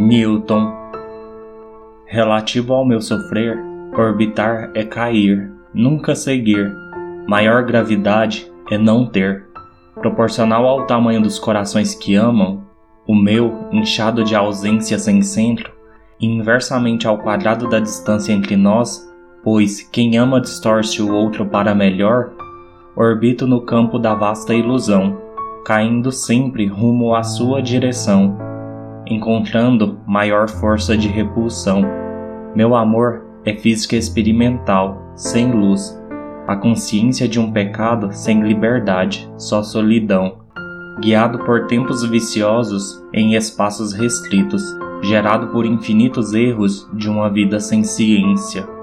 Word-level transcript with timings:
Newton. 0.00 0.72
Relativo 2.06 2.72
ao 2.72 2.86
meu 2.86 3.02
sofrer, 3.02 3.58
orbitar 3.92 4.70
é 4.74 4.82
cair, 4.82 5.52
nunca 5.74 6.14
seguir. 6.14 6.74
Maior 7.28 7.62
gravidade 7.64 8.50
é 8.70 8.78
não 8.78 9.04
ter. 9.04 9.44
Proporcional 9.96 10.66
ao 10.66 10.86
tamanho 10.86 11.20
dos 11.20 11.38
corações 11.38 11.94
que 11.94 12.14
amam, 12.14 12.62
o 13.06 13.14
meu, 13.14 13.68
inchado 13.70 14.24
de 14.24 14.34
ausência 14.34 14.98
sem 14.98 15.20
centro, 15.20 15.70
inversamente 16.18 17.06
ao 17.06 17.18
quadrado 17.18 17.68
da 17.68 17.78
distância 17.78 18.32
entre 18.32 18.56
nós, 18.56 19.06
pois 19.44 19.82
quem 19.82 20.16
ama 20.16 20.40
distorce 20.40 21.02
o 21.02 21.12
outro 21.12 21.44
para 21.44 21.74
melhor, 21.74 22.30
orbito 22.96 23.46
no 23.46 23.60
campo 23.60 23.98
da 23.98 24.14
vasta 24.14 24.54
ilusão, 24.54 25.20
caindo 25.66 26.10
sempre 26.10 26.66
rumo 26.66 27.14
à 27.14 27.22
sua 27.22 27.60
direção, 27.60 28.49
encontrando 29.10 29.98
maior 30.06 30.48
força 30.48 30.96
de 30.96 31.08
repulsão. 31.08 31.82
Meu 32.54 32.74
amor 32.76 33.26
é 33.44 33.54
física 33.54 33.96
experimental, 33.96 35.12
sem 35.16 35.50
luz, 35.50 36.00
a 36.46 36.56
consciência 36.56 37.28
de 37.28 37.38
um 37.38 37.52
pecado 37.52 38.10
sem 38.12 38.42
liberdade, 38.42 39.30
só 39.36 39.62
solidão, 39.62 40.38
guiado 41.00 41.40
por 41.40 41.66
tempos 41.66 42.04
viciosos 42.04 43.04
em 43.12 43.34
espaços 43.34 43.92
restritos, 43.92 44.62
gerado 45.02 45.48
por 45.48 45.66
infinitos 45.66 46.32
erros 46.32 46.88
de 46.94 47.08
uma 47.08 47.28
vida 47.28 47.58
sem 47.58 47.82
ciência. 47.82 48.79